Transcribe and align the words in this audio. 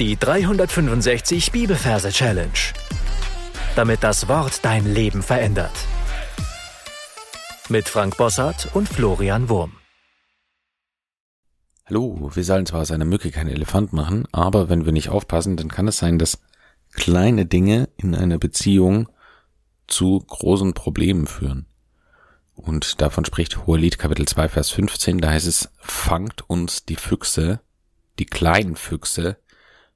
Die 0.00 0.16
365 0.16 1.52
Bibelverse 1.52 2.10
Challenge. 2.10 2.50
Damit 3.76 4.02
das 4.02 4.26
Wort 4.26 4.64
dein 4.64 4.92
Leben 4.92 5.22
verändert. 5.22 5.70
Mit 7.68 7.88
Frank 7.88 8.16
Bossart 8.16 8.74
und 8.74 8.88
Florian 8.88 9.48
Wurm. 9.48 9.74
Hallo, 11.86 12.28
wir 12.34 12.42
sollen 12.42 12.66
zwar 12.66 12.80
aus 12.80 12.90
einer 12.90 13.04
Mücke 13.04 13.30
keinen 13.30 13.50
Elefant 13.50 13.92
machen, 13.92 14.26
aber 14.32 14.68
wenn 14.68 14.84
wir 14.84 14.90
nicht 14.90 15.10
aufpassen, 15.10 15.56
dann 15.56 15.68
kann 15.68 15.86
es 15.86 15.98
sein, 15.98 16.18
dass 16.18 16.40
kleine 16.90 17.46
Dinge 17.46 17.88
in 17.96 18.16
einer 18.16 18.38
Beziehung 18.38 19.08
zu 19.86 20.24
großen 20.26 20.74
Problemen 20.74 21.28
führen. 21.28 21.66
Und 22.56 23.00
davon 23.00 23.24
spricht 23.24 23.64
Hohelied 23.64 24.00
Kapitel 24.00 24.26
2 24.26 24.48
Vers 24.48 24.70
15, 24.70 25.18
da 25.18 25.30
heißt 25.30 25.46
es, 25.46 25.70
fangt 25.78 26.50
uns 26.50 26.84
die 26.84 26.96
Füchse, 26.96 27.60
die 28.18 28.26
kleinen 28.26 28.74
Füchse, 28.74 29.36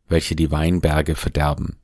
welche 0.09 0.37
die 0.37 0.51
Weinberge 0.51 1.15
verderben. 1.15 1.77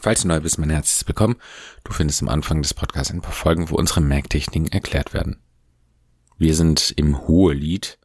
Falls 0.00 0.22
du 0.22 0.28
neu 0.28 0.40
bist, 0.40 0.58
mein 0.58 0.70
Herz 0.70 1.02
willkommen. 1.06 1.36
Du 1.82 1.92
findest 1.92 2.20
am 2.20 2.28
Anfang 2.28 2.60
des 2.60 2.74
Podcasts 2.74 3.12
ein 3.12 3.22
paar 3.22 3.32
Folgen, 3.32 3.70
wo 3.70 3.76
unsere 3.76 4.02
Merktechniken 4.02 4.70
erklärt 4.70 5.14
werden. 5.14 5.40
Wir 6.36 6.54
sind 6.54 6.92
im 6.96 7.26
Hohelied 7.26 7.98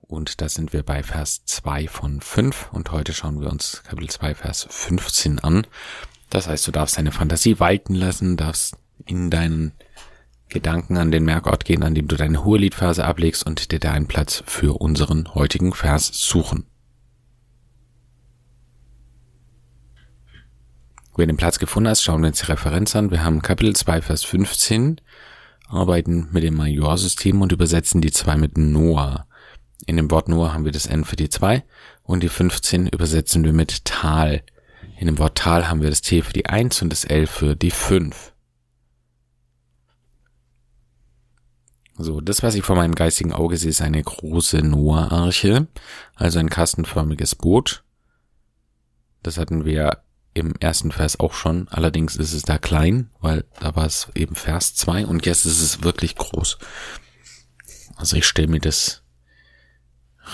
und 0.00 0.40
da 0.40 0.48
sind 0.48 0.72
wir 0.72 0.82
bei 0.82 1.02
Vers 1.02 1.44
2 1.44 1.86
von 1.86 2.20
5 2.20 2.70
und 2.72 2.90
heute 2.90 3.12
schauen 3.12 3.40
wir 3.40 3.50
uns 3.50 3.82
Kapitel 3.84 4.10
2 4.10 4.34
Vers 4.34 4.66
15 4.68 5.38
an. 5.38 5.66
Das 6.30 6.48
heißt, 6.48 6.66
du 6.66 6.72
darfst 6.72 6.98
deine 6.98 7.12
Fantasie 7.12 7.60
walten 7.60 7.94
lassen, 7.94 8.36
darfst 8.36 8.76
in 9.04 9.30
deinen 9.30 9.72
Gedanken 10.48 10.96
an 10.96 11.10
den 11.10 11.24
Merkort 11.24 11.64
gehen, 11.64 11.82
an 11.82 11.94
dem 11.94 12.08
du 12.08 12.16
deine 12.16 12.44
hohe 12.44 12.58
Liedphase 12.58 13.04
ablegst 13.04 13.46
und 13.46 13.70
dir 13.70 13.78
da 13.78 13.92
einen 13.92 14.08
Platz 14.08 14.42
für 14.46 14.80
unseren 14.80 15.34
heutigen 15.34 15.72
Vers 15.72 16.10
suchen. 16.12 16.66
Wenn 21.16 21.26
du 21.26 21.34
den 21.34 21.36
Platz 21.36 21.58
gefunden 21.58 21.88
hast, 21.88 22.02
schauen 22.02 22.22
wir 22.22 22.28
uns 22.28 22.38
die 22.38 22.46
Referenz 22.46 22.94
an. 22.94 23.10
Wir 23.10 23.24
haben 23.24 23.42
Kapitel 23.42 23.74
2, 23.74 24.02
Vers 24.02 24.22
15, 24.22 25.00
arbeiten 25.66 26.28
mit 26.30 26.44
dem 26.44 26.54
Majorsystem 26.54 27.42
und 27.42 27.50
übersetzen 27.50 28.00
die 28.00 28.12
2 28.12 28.36
mit 28.36 28.56
Noah. 28.56 29.26
In 29.86 29.96
dem 29.96 30.10
Wort 30.12 30.28
Noah 30.28 30.52
haben 30.52 30.64
wir 30.64 30.70
das 30.70 30.86
N 30.86 31.04
für 31.04 31.16
die 31.16 31.28
2 31.28 31.64
und 32.04 32.22
die 32.22 32.28
15 32.28 32.86
übersetzen 32.86 33.42
wir 33.42 33.52
mit 33.52 33.84
Tal. 33.84 34.42
In 34.96 35.06
dem 35.06 35.18
Wort 35.18 35.38
Tal 35.38 35.68
haben 35.68 35.82
wir 35.82 35.90
das 35.90 36.02
T 36.02 36.22
für 36.22 36.32
die 36.32 36.46
1 36.46 36.82
und 36.82 36.90
das 36.90 37.04
L 37.04 37.26
für 37.26 37.56
die 37.56 37.72
5. 37.72 38.32
So, 42.00 42.20
das, 42.20 42.44
was 42.44 42.54
ich 42.54 42.62
vor 42.62 42.76
meinem 42.76 42.94
geistigen 42.94 43.32
Auge 43.32 43.56
sehe, 43.56 43.70
ist 43.70 43.82
eine 43.82 44.00
große 44.00 44.58
Noah-Arche, 44.58 45.66
also 46.14 46.38
ein 46.38 46.48
kastenförmiges 46.48 47.34
Boot. 47.34 47.82
Das 49.24 49.36
hatten 49.36 49.64
wir 49.64 50.02
im 50.32 50.54
ersten 50.60 50.92
Vers 50.92 51.18
auch 51.18 51.34
schon. 51.34 51.66
Allerdings 51.68 52.14
ist 52.14 52.32
es 52.32 52.42
da 52.42 52.56
klein, 52.58 53.10
weil 53.20 53.44
da 53.58 53.74
war 53.74 53.84
es 53.84 54.08
eben 54.14 54.36
Vers 54.36 54.76
2 54.76 55.06
und 55.06 55.26
jetzt 55.26 55.44
ist 55.44 55.60
es 55.60 55.82
wirklich 55.82 56.14
groß. 56.14 56.58
Also 57.96 58.16
ich 58.16 58.26
stelle 58.26 58.46
mir 58.46 58.60
das 58.60 59.02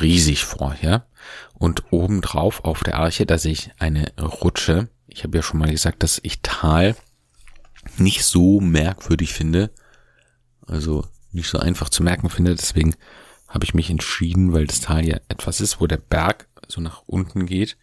riesig 0.03 0.45
vor, 0.45 0.77
ja. 0.83 1.07
Und 1.55 1.93
obendrauf 1.93 2.65
auf 2.65 2.83
der 2.83 2.99
Arche, 2.99 3.25
da 3.25 3.39
sehe 3.39 3.53
ich 3.53 3.71
eine 3.79 4.13
Rutsche. 4.21 4.91
Ich 5.07 5.25
habe 5.25 5.39
ja 5.39 5.43
schon 5.43 5.61
mal 5.61 5.71
gesagt, 5.71 6.03
dass 6.03 6.21
ich 6.23 6.43
Tal 6.43 6.95
nicht 7.97 8.23
so 8.25 8.61
merkwürdig 8.61 9.33
finde. 9.33 9.71
Also 10.67 11.07
nicht 11.35 11.49
so 11.49 11.59
einfach 11.59 11.89
zu 11.89 12.03
merken 12.03 12.31
finde. 12.31 12.55
Deswegen 12.55 12.95
habe 13.49 13.65
ich 13.65 13.75
mich 13.75 13.91
entschieden, 13.91 14.53
weil 14.53 14.67
das 14.67 14.81
Tal 14.81 15.07
ja 15.07 15.19
etwas 15.29 15.61
ist, 15.61 15.81
wo 15.81 15.87
der 15.87 15.99
Berg 15.99 16.49
so 16.67 16.81
nach 16.81 17.03
unten 17.07 17.47
geht, 17.47 17.77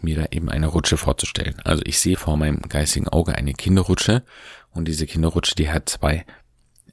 mir 0.00 0.16
da 0.16 0.26
eben 0.30 0.48
eine 0.48 0.68
Rutsche 0.68 0.96
vorzustellen. 0.96 1.56
Also 1.64 1.82
ich 1.84 1.98
sehe 1.98 2.16
vor 2.16 2.36
meinem 2.36 2.62
geistigen 2.62 3.08
Auge 3.08 3.34
eine 3.34 3.52
Kinderrutsche 3.52 4.22
und 4.70 4.86
diese 4.86 5.06
Kinderrutsche, 5.06 5.54
die 5.56 5.70
hat 5.70 5.88
zwei 5.88 6.24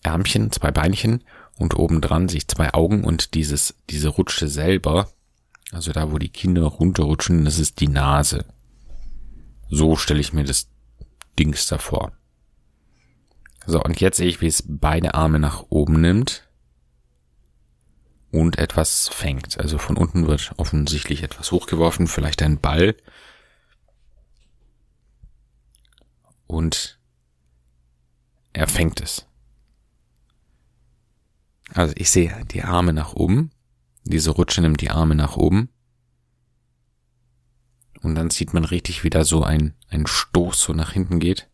Ärmchen, 0.04 0.52
zwei 0.52 0.72
Beinchen 0.72 1.24
und 1.58 1.78
obendran 1.78 2.28
sich 2.28 2.48
zwei 2.48 2.74
Augen 2.74 3.04
und 3.04 3.34
dieses, 3.34 3.76
diese 3.90 4.10
Rutsche 4.10 4.48
selber, 4.48 5.10
also 5.72 5.92
da, 5.92 6.12
wo 6.12 6.18
die 6.18 6.30
Kinder 6.30 6.64
runterrutschen, 6.64 7.46
das 7.46 7.60
ist 7.60 7.80
die 7.80 7.88
Nase. 7.88 8.46
So 9.70 9.96
stelle 9.96 10.20
ich 10.20 10.34
mir 10.34 10.44
das 10.44 10.70
Dings 11.38 11.68
davor. 11.68 12.12
So, 13.66 13.82
und 13.82 14.00
jetzt 14.00 14.18
sehe 14.18 14.28
ich, 14.28 14.42
wie 14.42 14.48
es 14.48 14.64
beide 14.68 15.16
Arme 15.16 15.40
nach 15.40 15.66
oben 15.70 16.00
nimmt 16.00 16.48
und 18.32 18.58
etwas 18.60 19.08
fängt. 19.10 19.60
Also 19.60 19.78
von 19.78 19.98
unten 19.98 20.28
wird 20.28 20.54
offensichtlich 20.58 21.24
etwas 21.24 21.52
hochgeworfen, 21.52 22.08
vielleicht 22.08 22.44
ein 22.44 22.60
Ball. 22.60 22.96
Und 26.46 27.00
er 28.54 28.68
fängt 28.68 29.02
es. 29.02 29.26
Also 31.74 31.94
ich 31.98 32.12
sehe 32.12 32.46
die 32.52 32.64
Arme 32.64 32.94
nach 32.94 33.14
oben. 33.14 33.50
Diese 34.04 34.30
Rutsche 34.30 34.62
nimmt 34.62 34.82
die 34.82 34.92
Arme 34.92 35.16
nach 35.16 35.36
oben. 35.36 35.70
Und 38.02 38.14
dann 38.14 38.30
sieht 38.30 38.54
man 38.54 38.64
richtig, 38.64 39.04
wie 39.04 39.10
da 39.10 39.26
so 39.26 39.44
ein, 39.44 39.74
ein 39.90 40.06
Stoß 40.06 40.62
so 40.62 40.74
nach 40.74 40.92
hinten 40.92 41.20
geht 41.20 41.50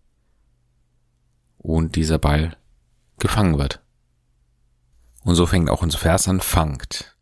und 1.62 1.96
dieser 1.96 2.20
Ball 2.20 2.58
gefangen 3.20 3.58
wird. 3.58 3.82
Und 5.24 5.36
so 5.36 5.46
fängt 5.46 5.70
auch 5.70 5.82
unser 5.82 6.00
Vers 6.00 6.28
an, 6.28 6.42
fangt. 6.42 7.16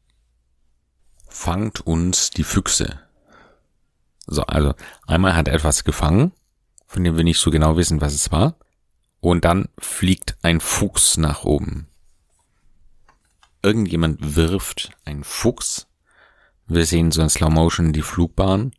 Fangt 1.27 1.81
uns 1.81 2.31
die 2.31 2.43
Füchse. 2.43 2.99
So, 4.25 4.43
also 4.43 4.73
einmal 5.05 5.35
hat 5.35 5.47
etwas 5.47 5.83
gefangen, 5.83 6.31
von 6.87 7.03
dem 7.03 7.17
wir 7.17 7.23
nicht 7.23 7.39
so 7.39 7.51
genau 7.51 7.75
wissen, 7.77 8.01
was 8.01 8.13
es 8.13 8.31
war. 8.31 8.55
Und 9.19 9.43
dann 9.43 9.67
fliegt 9.77 10.37
ein 10.41 10.61
Fuchs 10.61 11.17
nach 11.17 11.43
oben. 11.43 11.87
Irgendjemand 13.61 14.35
wirft 14.37 14.91
einen 15.03 15.25
Fuchs. 15.25 15.87
Wir 16.67 16.85
sehen 16.85 17.11
so 17.11 17.21
in 17.21 17.29
Slow 17.29 17.49
Motion 17.51 17.91
die 17.91 18.01
Flugbahn. 18.01 18.71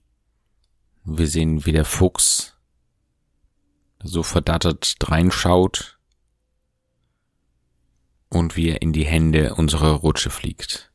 Wir 1.05 1.29
sehen, 1.29 1.67
wie 1.67 1.73
der 1.73 1.85
Fuchs 1.85 2.57
so 4.03 4.23
verdattert 4.23 4.97
reinschaut 5.03 5.99
und 8.29 8.57
wie 8.57 8.71
er 8.71 8.83
in 8.83 8.93
die 8.93 9.05
Hände 9.05 9.55
unserer 9.55 9.93
Rutsche 9.93 10.31
fliegt. 10.31 10.91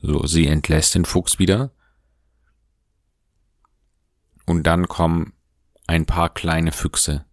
So, 0.00 0.26
sie 0.26 0.46
entlässt 0.46 0.94
den 0.94 1.04
Fuchs 1.04 1.38
wieder. 1.38 1.72
Und 4.44 4.64
dann 4.64 4.86
kommen 4.86 5.32
ein 5.86 6.06
paar 6.06 6.32
kleine 6.32 6.72
Füchse 6.72 7.24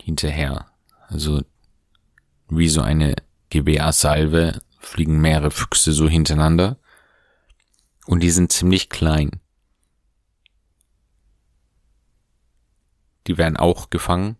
hinterher. 0.00 0.70
Also 1.08 1.42
wie 2.48 2.68
so 2.68 2.80
eine 2.80 3.16
Gewehrsalve 3.48 4.60
fliegen 4.78 5.20
mehrere 5.20 5.50
Füchse 5.50 5.92
so 5.92 6.08
hintereinander. 6.08 6.78
Und 8.06 8.20
die 8.20 8.30
sind 8.30 8.52
ziemlich 8.52 8.88
klein. 8.88 9.40
Die 13.26 13.38
werden 13.38 13.56
auch 13.56 13.90
gefangen 13.90 14.36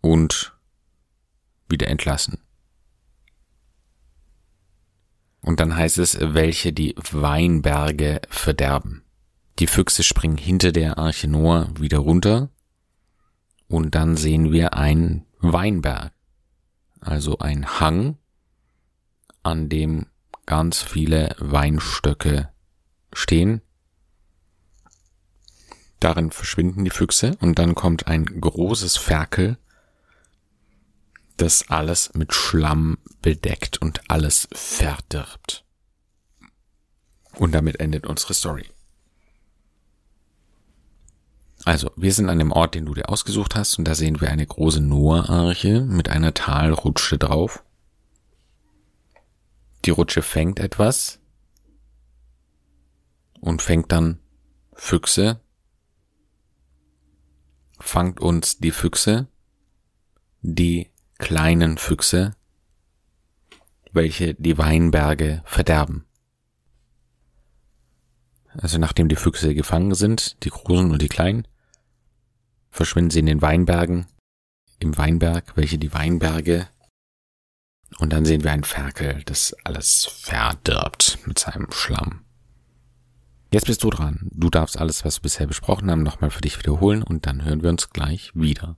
und 0.00 0.56
wieder 1.68 1.88
entlassen. 1.88 2.38
Und 5.40 5.60
dann 5.60 5.76
heißt 5.76 5.98
es, 5.98 6.18
welche 6.20 6.72
die 6.72 6.94
Weinberge 7.10 8.20
verderben. 8.28 9.04
Die 9.58 9.66
Füchse 9.66 10.02
springen 10.02 10.36
hinter 10.36 10.72
der 10.72 10.98
Arche 10.98 11.28
Noah 11.28 11.70
wieder 11.78 11.98
runter 11.98 12.50
und 13.66 13.94
dann 13.94 14.16
sehen 14.16 14.52
wir 14.52 14.74
einen 14.74 15.26
Weinberg, 15.40 16.12
also 17.00 17.38
ein 17.38 17.80
Hang, 17.80 18.18
an 19.42 19.68
dem 19.68 20.06
ganz 20.46 20.82
viele 20.82 21.34
Weinstöcke 21.38 22.50
stehen 23.12 23.62
Darin 26.00 26.30
verschwinden 26.30 26.84
die 26.84 26.90
Füchse 26.90 27.36
und 27.40 27.58
dann 27.58 27.74
kommt 27.74 28.06
ein 28.06 28.24
großes 28.24 28.96
Ferkel, 28.96 29.58
das 31.36 31.68
alles 31.68 32.14
mit 32.14 32.34
Schlamm 32.34 32.98
bedeckt 33.22 33.80
und 33.80 34.00
alles 34.08 34.48
verdirbt. 34.52 35.64
Und 37.34 37.52
damit 37.52 37.80
endet 37.80 38.06
unsere 38.06 38.34
Story. 38.34 38.66
Also, 41.64 41.90
wir 41.96 42.12
sind 42.12 42.28
an 42.28 42.38
dem 42.38 42.52
Ort, 42.52 42.74
den 42.74 42.86
du 42.86 42.94
dir 42.94 43.08
ausgesucht 43.08 43.54
hast, 43.54 43.78
und 43.78 43.84
da 43.84 43.94
sehen 43.94 44.20
wir 44.20 44.30
eine 44.30 44.46
große 44.46 44.80
Noah-Arche 44.80 45.80
mit 45.82 46.08
einer 46.08 46.34
Talrutsche 46.34 47.18
drauf. 47.18 47.64
Die 49.84 49.90
Rutsche 49.90 50.22
fängt 50.22 50.60
etwas 50.60 51.20
und 53.40 53.62
fängt 53.62 53.92
dann 53.92 54.18
Füchse, 54.72 55.40
fangt 57.78 58.20
uns 58.20 58.58
die 58.58 58.70
Füchse, 58.70 59.28
die 60.42 60.90
kleinen 61.18 61.78
Füchse, 61.78 62.36
welche 63.92 64.34
die 64.34 64.58
Weinberge 64.58 65.42
verderben. 65.44 66.04
Also 68.48 68.78
nachdem 68.78 69.08
die 69.08 69.16
Füchse 69.16 69.54
gefangen 69.54 69.94
sind, 69.94 70.42
die 70.44 70.50
großen 70.50 70.90
und 70.90 71.02
die 71.02 71.08
kleinen, 71.08 71.46
verschwinden 72.70 73.10
sie 73.10 73.20
in 73.20 73.26
den 73.26 73.42
Weinbergen, 73.42 74.06
im 74.78 74.96
Weinberg, 74.96 75.56
welche 75.56 75.78
die 75.78 75.92
Weinberge, 75.92 76.68
und 77.98 78.12
dann 78.12 78.24
sehen 78.24 78.44
wir 78.44 78.52
ein 78.52 78.64
Ferkel, 78.64 79.22
das 79.24 79.54
alles 79.64 80.04
verdirbt 80.04 81.18
mit 81.26 81.38
seinem 81.38 81.70
Schlamm. 81.72 82.24
Jetzt 83.50 83.66
bist 83.66 83.82
du 83.82 83.90
dran. 83.90 84.28
Du 84.32 84.50
darfst 84.50 84.78
alles, 84.78 85.04
was 85.04 85.18
wir 85.18 85.22
bisher 85.22 85.46
besprochen 85.46 85.90
haben, 85.90 86.02
nochmal 86.02 86.30
für 86.30 86.42
dich 86.42 86.58
wiederholen 86.58 87.02
und 87.02 87.26
dann 87.26 87.44
hören 87.44 87.62
wir 87.62 87.70
uns 87.70 87.90
gleich 87.90 88.30
wieder. 88.34 88.76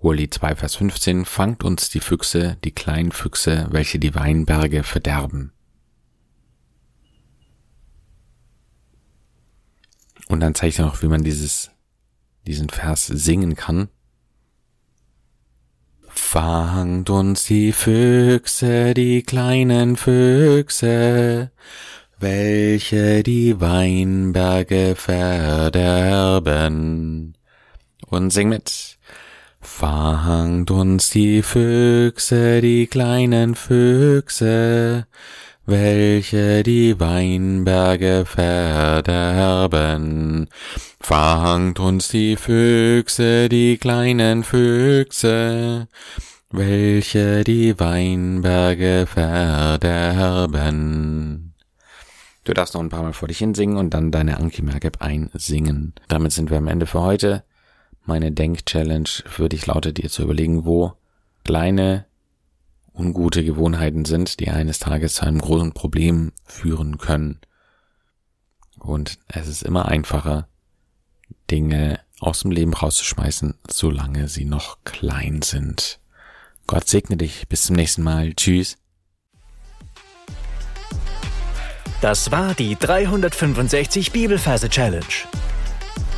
Hohelied 0.00 0.32
2, 0.32 0.56
Vers 0.56 0.76
15, 0.76 1.24
fangt 1.24 1.64
uns 1.64 1.90
die 1.90 2.00
Füchse, 2.00 2.56
die 2.64 2.70
kleinen 2.70 3.12
Füchse, 3.12 3.66
welche 3.70 3.98
die 3.98 4.14
Weinberge 4.14 4.84
verderben. 4.84 5.52
Und 10.28 10.40
dann 10.40 10.54
zeige 10.54 10.68
ich 10.68 10.76
dir 10.76 10.84
noch, 10.84 11.02
wie 11.02 11.08
man 11.08 11.24
dieses, 11.24 11.70
diesen 12.46 12.68
Vers 12.68 13.06
singen 13.06 13.56
kann. 13.56 13.88
Fangt 16.30 17.08
uns 17.08 17.46
die 17.46 17.72
Füchse, 17.72 18.92
die 18.92 19.22
kleinen 19.22 19.96
Füchse, 19.96 21.50
welche 22.20 23.22
die 23.22 23.58
Weinberge 23.62 24.94
verderben. 24.94 26.44
Und 28.08 28.30
sing 28.30 28.50
mit. 28.50 28.98
Fangt 29.62 30.70
uns 30.70 31.08
die 31.08 31.42
Füchse, 31.42 32.60
die 32.60 32.88
kleinen 32.88 33.54
Füchse, 33.54 35.06
welche 35.68 36.62
die 36.62 36.98
Weinberge 36.98 38.24
verderben. 38.24 39.68
Fangt 40.98 41.78
uns 41.78 42.08
die 42.08 42.36
Füchse, 42.36 43.50
die 43.50 43.76
kleinen 43.76 44.44
Füchse, 44.44 45.88
welche 46.50 47.44
die 47.44 47.78
Weinberge 47.78 49.04
verderben. 49.06 49.84
Du 52.44 52.54
darfst 52.54 52.72
noch 52.72 52.80
ein 52.80 52.88
paar 52.88 53.02
Mal 53.02 53.12
vor 53.12 53.28
dich 53.28 53.36
hinsingen 53.36 53.76
und 53.76 53.92
dann 53.92 54.10
deine 54.10 54.38
Anki 54.38 54.62
Merkab 54.62 55.02
einsingen. 55.02 55.92
Damit 56.08 56.32
sind 56.32 56.48
wir 56.48 56.56
am 56.56 56.68
Ende 56.68 56.86
für 56.86 57.02
heute. 57.02 57.44
Meine 58.06 58.32
Denk-Challenge 58.32 59.10
für 59.26 59.50
dich 59.50 59.66
lautet 59.66 59.98
dir 59.98 60.08
zu 60.08 60.22
überlegen, 60.22 60.64
wo 60.64 60.94
kleine 61.44 62.06
ungute 62.98 63.44
Gewohnheiten 63.44 64.04
sind, 64.04 64.40
die 64.40 64.50
eines 64.50 64.80
Tages 64.80 65.14
zu 65.14 65.24
einem 65.24 65.40
großen 65.40 65.72
Problem 65.72 66.32
führen 66.44 66.98
können. 66.98 67.40
Und 68.78 69.18
es 69.28 69.48
ist 69.48 69.62
immer 69.62 69.86
einfacher, 69.86 70.48
Dinge 71.50 72.00
aus 72.20 72.40
dem 72.40 72.50
Leben 72.50 72.74
rauszuschmeißen, 72.74 73.54
solange 73.68 74.28
sie 74.28 74.44
noch 74.44 74.78
klein 74.84 75.40
sind. 75.42 76.00
Gott 76.66 76.88
segne 76.88 77.16
dich. 77.16 77.48
Bis 77.48 77.66
zum 77.66 77.76
nächsten 77.76 78.02
Mal. 78.02 78.34
Tschüss. 78.34 78.76
Das 82.00 82.30
war 82.30 82.54
die 82.54 82.76
365 82.76 84.12
Bibelferse 84.12 84.68
Challenge. 84.68 85.02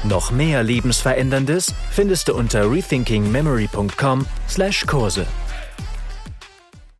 Noch 0.05 0.31
mehr 0.31 0.63
Lebensveränderndes 0.63 1.73
findest 1.91 2.29
du 2.29 2.35
unter 2.35 2.71
rethinkingmemory.com/Kurse. 2.71 5.27